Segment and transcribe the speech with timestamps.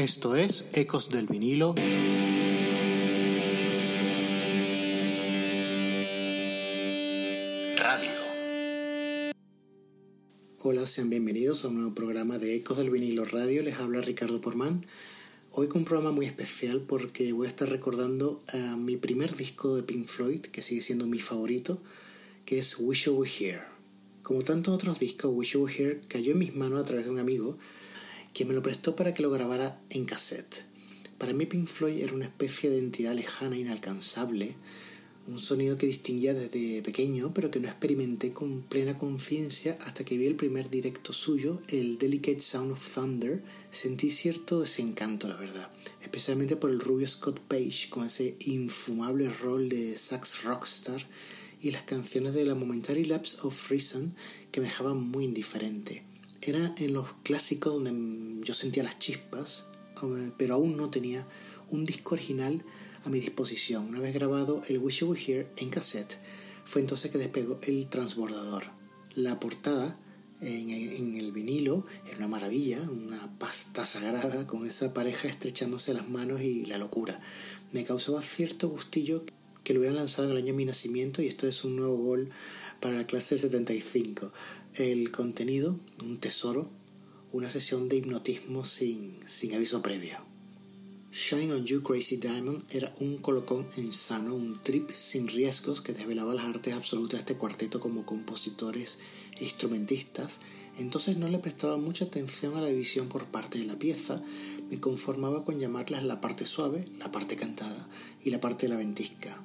[0.00, 1.74] Esto es Ecos del vinilo.
[7.76, 8.10] Radio.
[10.60, 13.62] Hola, sean bienvenidos a un nuevo programa de Ecos del vinilo radio.
[13.62, 14.80] Les habla Ricardo Porman.
[15.50, 19.76] Hoy con un programa muy especial porque voy a estar recordando a mi primer disco
[19.76, 21.78] de Pink Floyd, que sigue siendo mi favorito,
[22.46, 23.60] que es Wish You Were Here.
[24.22, 27.10] Como tantos otros discos, Wish You Were Here cayó en mis manos a través de
[27.10, 27.58] un amigo
[28.32, 30.64] que me lo prestó para que lo grabara en cassette.
[31.18, 34.54] Para mí Pink Floyd era una especie de entidad lejana, inalcanzable,
[35.26, 40.16] un sonido que distinguía desde pequeño, pero que no experimenté con plena conciencia hasta que
[40.16, 43.42] vi el primer directo suyo, el Delicate Sound of Thunder.
[43.70, 45.70] Sentí cierto desencanto, la verdad,
[46.02, 51.06] especialmente por el rubio Scott Page con ese infumable rol de sax rockstar
[51.62, 54.14] y las canciones de la Momentary Lapse of Reason
[54.50, 56.09] que me dejaban muy indiferente.
[56.42, 59.64] Era en los clásicos donde yo sentía las chispas,
[60.38, 61.26] pero aún no tenía
[61.70, 62.62] un disco original
[63.04, 63.88] a mi disposición.
[63.88, 66.16] Una vez grabado el Wish You Were Here en cassette,
[66.64, 68.64] fue entonces que despegó el transbordador.
[69.14, 69.96] La portada
[70.40, 76.40] en, el vinilo era una maravilla, una pasta sagrada con esa pareja estrechándose las manos
[76.40, 77.18] y la locura.
[77.72, 79.24] Me causaba cierto gustillo
[79.64, 81.96] que lo hubieran lanzado en el año de mi nacimiento y esto es un nuevo
[81.96, 82.30] gol
[82.80, 84.32] para la clase del 75.
[84.76, 86.70] El contenido, un tesoro,
[87.32, 90.18] una sesión de hipnotismo sin, sin aviso previo.
[91.10, 96.34] Shine on You Crazy Diamond era un colocón insano, un trip sin riesgos que desvelaba
[96.34, 99.00] las artes absolutas de este cuarteto como compositores
[99.40, 100.38] e instrumentistas.
[100.78, 104.22] Entonces no le prestaba mucha atención a la división por parte de la pieza,
[104.70, 107.88] me conformaba con llamarlas la parte suave, la parte cantada
[108.22, 109.42] y la parte de la ventisca.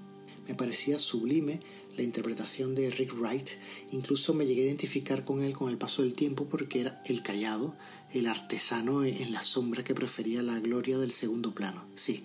[0.47, 1.59] Me parecía sublime
[1.95, 3.49] la interpretación de Rick Wright.
[3.91, 7.21] Incluso me llegué a identificar con él con el paso del tiempo porque era el
[7.21, 7.75] callado,
[8.13, 11.85] el artesano en la sombra que prefería la gloria del segundo plano.
[11.95, 12.23] Sí,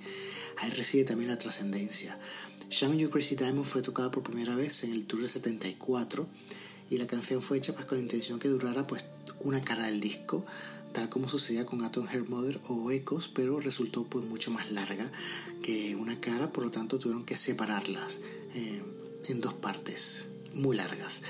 [0.59, 2.19] ahí reside también la trascendencia.
[2.71, 6.27] Shine You Crazy Diamond fue tocada por primera vez en el tour de 74
[6.91, 9.07] y la canción fue hecha pues con la intención que durara pues
[9.41, 10.45] una cara del disco
[10.93, 15.11] tal como sucedía con Atom Hair Mother o Ecos, pero resultó pues mucho más larga
[15.63, 18.21] que una cara, por lo tanto tuvieron que separarlas.
[18.55, 18.83] Eh,
[19.29, 21.23] en dos partes muy largas.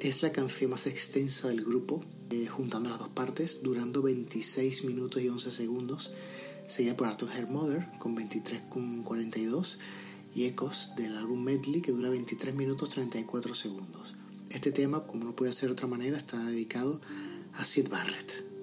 [0.00, 2.00] Es la canción más extensa del grupo,
[2.30, 6.12] eh, juntando las dos partes, durando 26 minutos y 11 segundos,
[6.66, 9.78] seguida por Arthur Her Mother con 23,42
[10.34, 14.14] y Ecos del álbum Medley que dura 23 minutos 34 segundos.
[14.50, 17.00] Este tema, como no puede ser de otra manera, está dedicado
[17.54, 18.53] a Sid Barrett.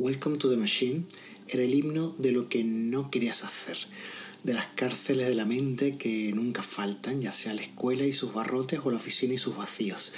[0.00, 1.06] Welcome to the Machine
[1.48, 3.76] era el himno de lo que no querías hacer.
[4.44, 8.32] de las cárceles de la mente que nunca faltan, ya sea la escuela y sus
[8.32, 10.12] barrotes o la oficina y sus vacíos.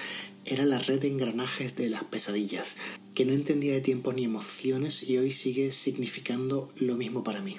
[0.44, 2.76] Era la red de engranajes de las pesadillas,
[3.14, 7.56] que no entendía de tiempos ni emociones y hoy sigue significando lo mismo para mí.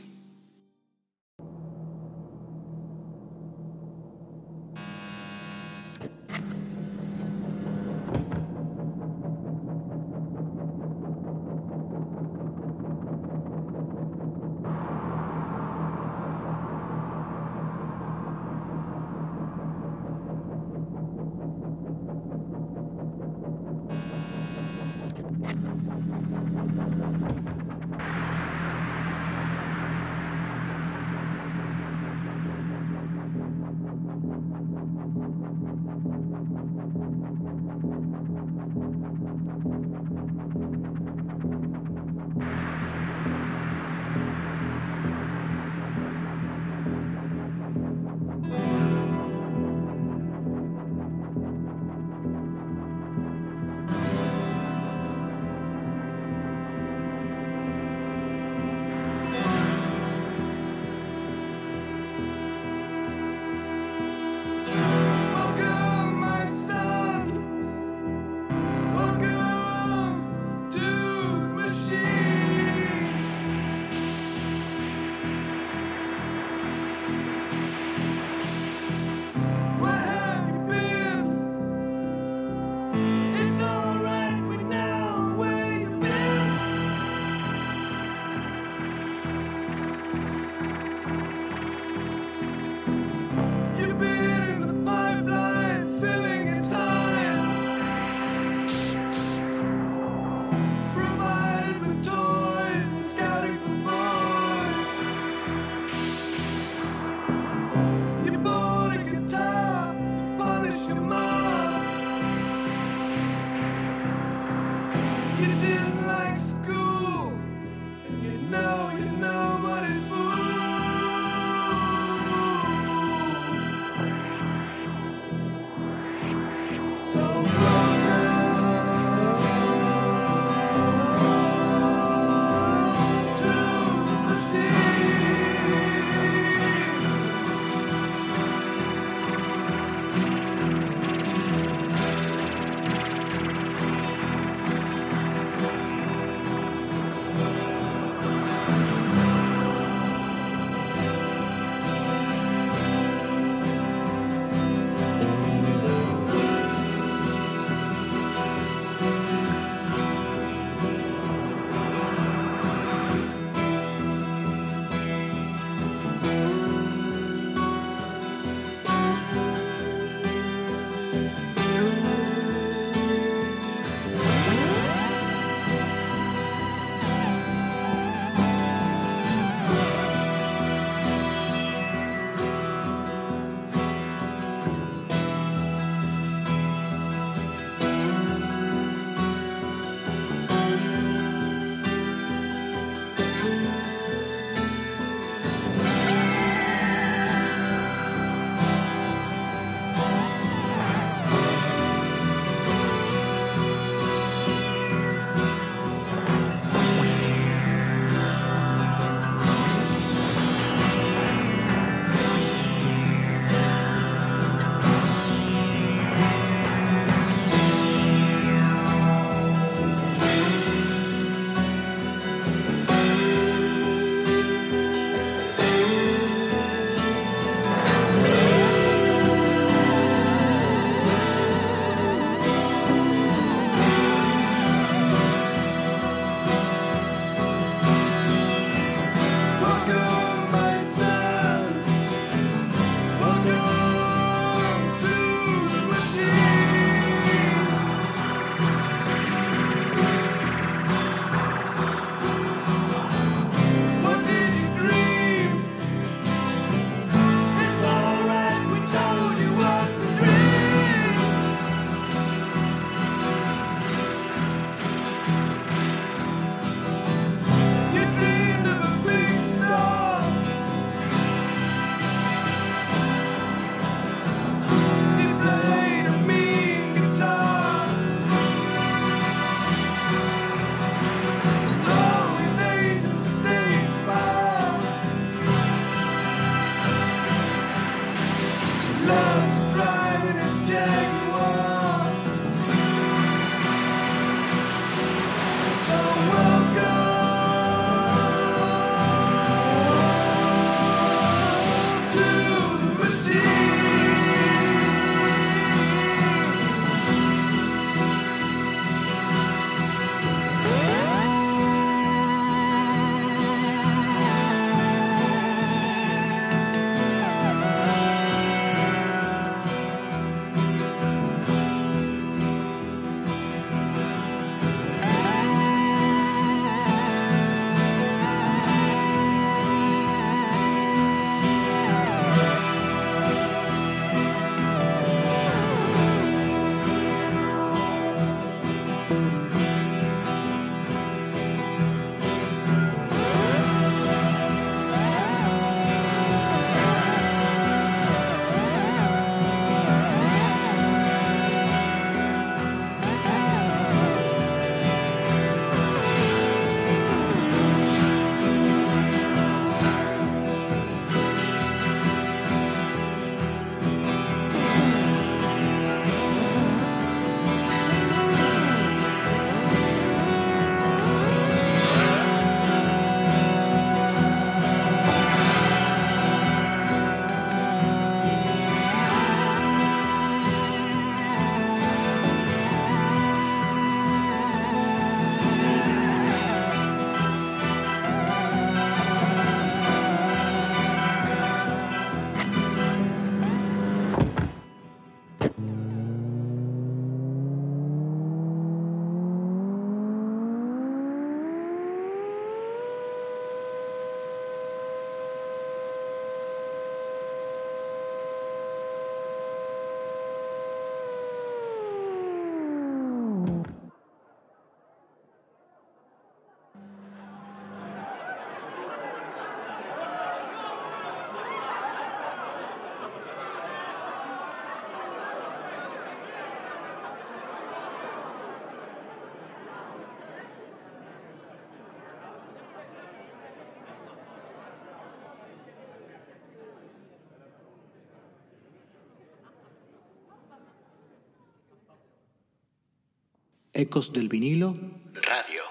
[443.73, 444.73] Ecos del vinilo.
[445.13, 445.61] Radio.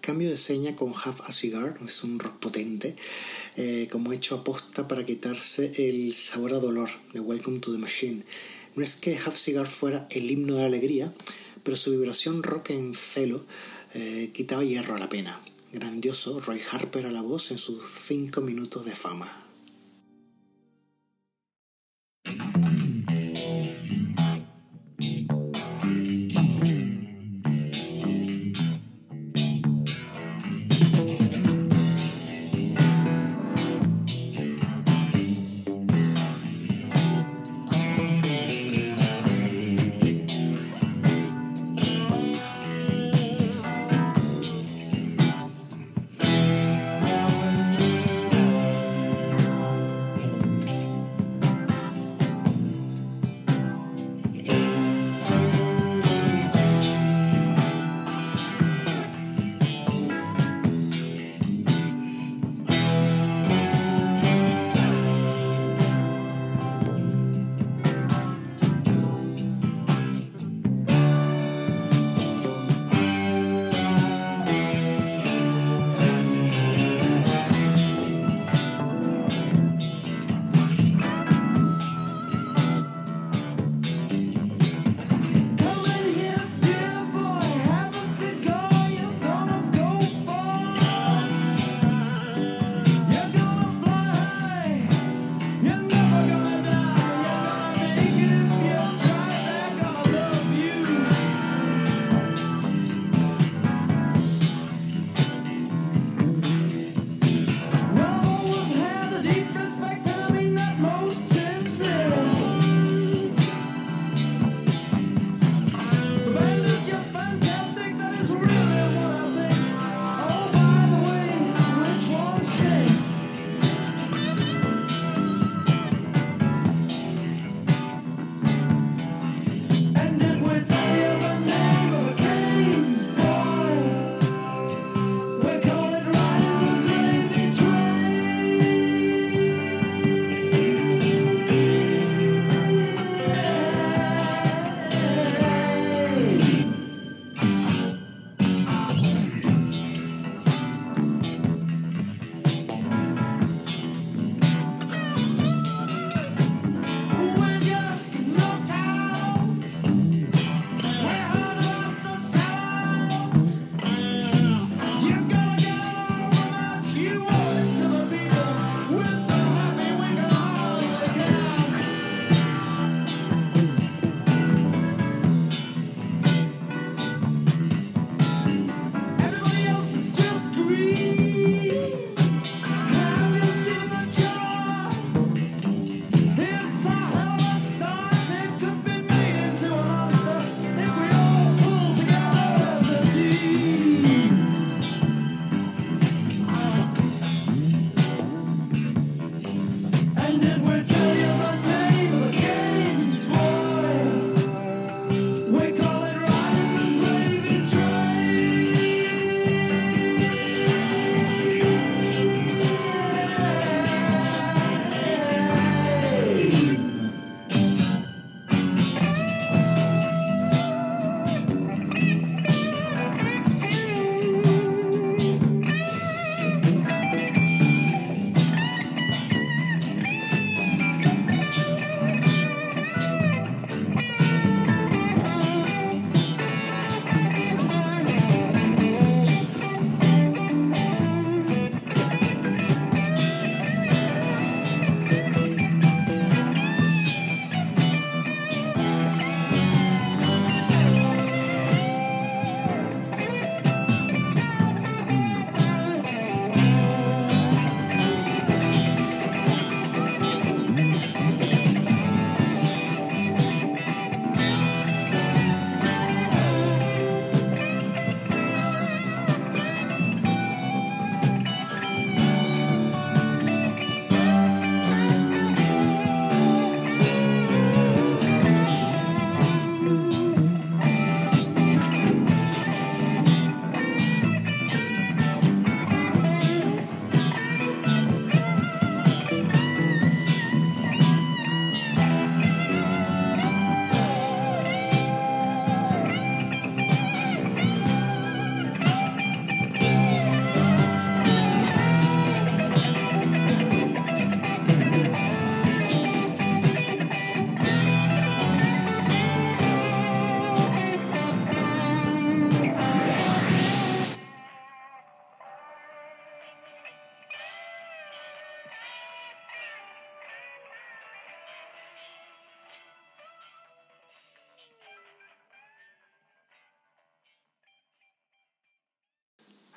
[0.00, 2.94] Cambio de seña con Half a Cigar, es un rock potente,
[3.56, 8.22] eh, como hecho aposta para quitarse el sabor a dolor de Welcome to the Machine.
[8.76, 11.12] No es que Half Cigar fuera el himno de la alegría,
[11.64, 13.44] pero su vibración rock en celo
[13.94, 15.40] eh, quitaba hierro a la pena.
[15.72, 19.49] Grandioso Roy Harper a la voz en sus cinco minutos de fama.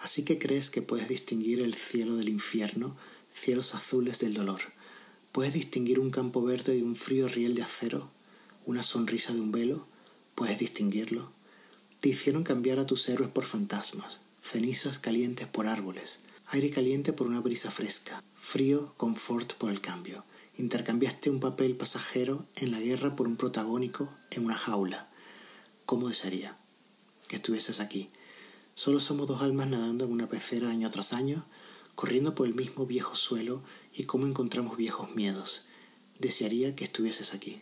[0.04, 2.96] Así que crees que puedes distinguir el cielo del infierno,
[3.34, 4.60] cielos azules del dolor.
[5.32, 8.10] Puedes distinguir un campo verde de un frío riel de acero,
[8.66, 9.88] una sonrisa de un velo.
[10.36, 11.32] Puedes distinguirlo.
[12.02, 17.28] Te hicieron cambiar a tus héroes por fantasmas, cenizas calientes por árboles, aire caliente por
[17.28, 20.26] una brisa fresca, frío, confort por el cambio.
[20.58, 25.10] Intercambiaste un papel pasajero en la guerra por un protagónico en una jaula.
[25.86, 26.58] ¿Cómo desearía
[27.30, 28.10] que estuvieses aquí?
[28.76, 31.46] Solo somos dos almas nadando en una pecera año tras año,
[31.96, 33.62] corriendo por el mismo viejo suelo
[33.94, 35.64] y cómo encontramos viejos miedos.
[36.20, 37.62] Desearía que estuvieses aquí.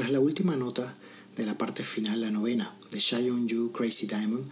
[0.00, 0.94] Tras la última nota
[1.36, 4.48] de la parte final, la novena, de Shy on You, Crazy Diamond,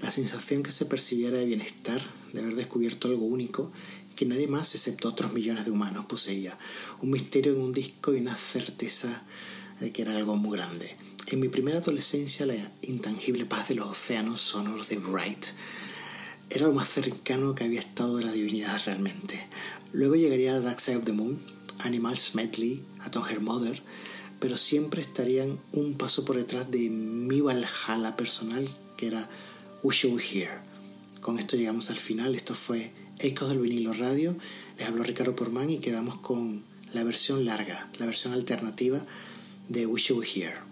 [0.00, 2.00] la sensación que se percibiera de bienestar,
[2.32, 3.72] de haber descubierto algo único
[4.14, 6.56] que nadie más, excepto otros millones de humanos, poseía.
[7.00, 9.24] Un misterio en un disco y una certeza
[9.80, 10.88] de que era algo muy grande.
[11.32, 15.46] En mi primera adolescencia, la intangible paz de los océanos sonoros de Bright
[16.48, 19.44] era lo más cercano que había estado de la divinidad realmente.
[19.92, 21.40] Luego llegaría Dark Side of the Moon,
[21.80, 23.82] Animals Medley, Atom Her Mother,
[24.42, 29.30] pero siempre estarían un paso por detrás de mi Valhalla personal, que era
[29.84, 30.50] You Were Here.
[31.20, 32.34] Con esto llegamos al final.
[32.34, 32.90] Esto fue
[33.20, 34.34] Ecos del vinilo radio.
[34.78, 39.00] Les habló Ricardo Porman y quedamos con la versión larga, la versión alternativa
[39.68, 40.71] de You Were Here.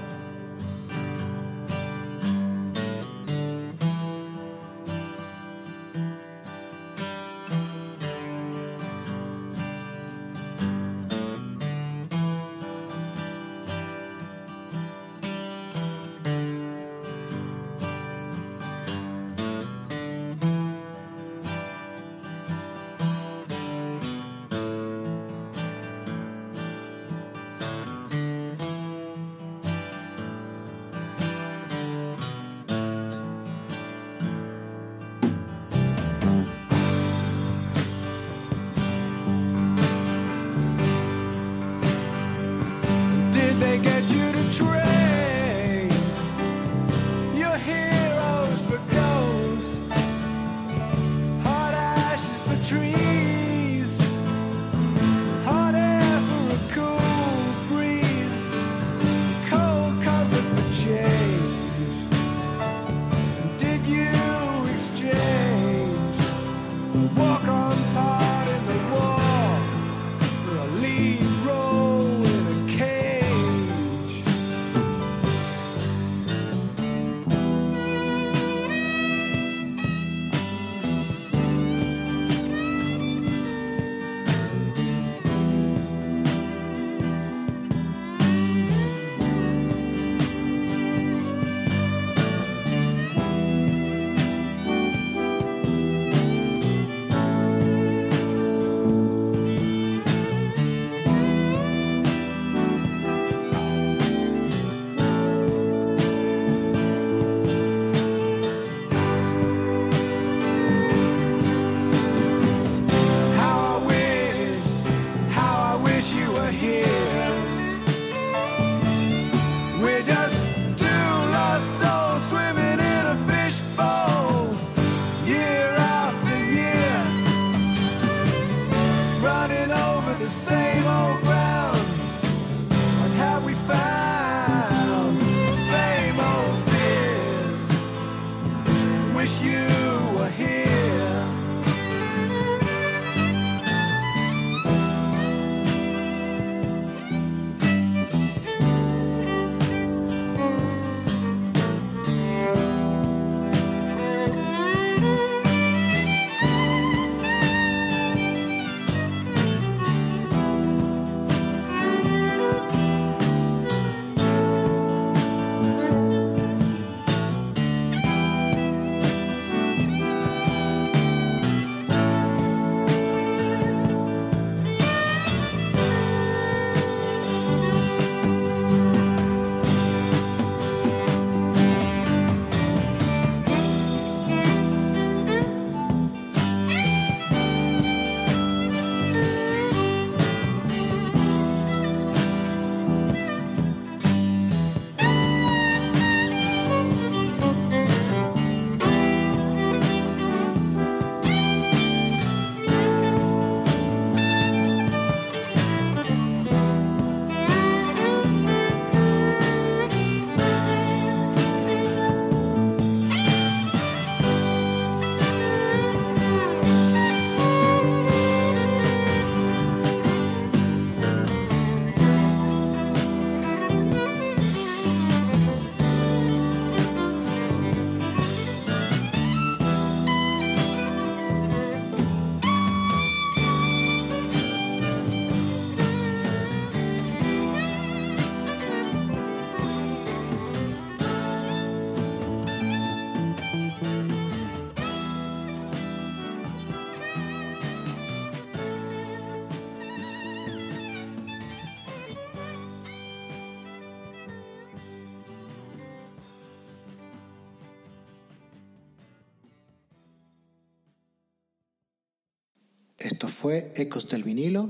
[263.41, 264.67] fue Ecos del Vinilo.